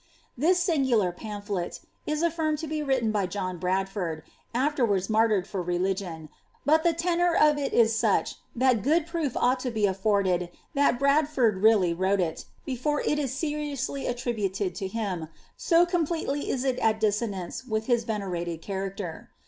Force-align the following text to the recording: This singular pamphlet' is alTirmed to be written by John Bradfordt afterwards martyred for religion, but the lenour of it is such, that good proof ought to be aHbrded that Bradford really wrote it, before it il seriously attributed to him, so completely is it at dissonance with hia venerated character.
This 0.35 0.57
singular 0.57 1.11
pamphlet' 1.11 1.79
is 2.07 2.23
alTirmed 2.23 2.57
to 2.61 2.67
be 2.67 2.81
written 2.81 3.11
by 3.11 3.27
John 3.27 3.59
Bradfordt 3.59 4.23
afterwards 4.51 5.11
martyred 5.11 5.45
for 5.45 5.61
religion, 5.61 6.29
but 6.65 6.81
the 6.81 6.91
lenour 6.95 7.35
of 7.39 7.59
it 7.59 7.71
is 7.71 7.95
such, 7.95 8.37
that 8.55 8.81
good 8.81 9.05
proof 9.05 9.37
ought 9.37 9.59
to 9.59 9.69
be 9.69 9.83
aHbrded 9.83 10.49
that 10.73 10.97
Bradford 10.97 11.57
really 11.61 11.93
wrote 11.93 12.19
it, 12.19 12.45
before 12.65 13.01
it 13.01 13.19
il 13.19 13.27
seriously 13.27 14.07
attributed 14.07 14.73
to 14.73 14.87
him, 14.87 15.27
so 15.55 15.85
completely 15.85 16.49
is 16.49 16.63
it 16.63 16.79
at 16.79 16.99
dissonance 16.99 17.63
with 17.63 17.85
hia 17.85 17.99
venerated 17.99 18.59
character. 18.63 19.29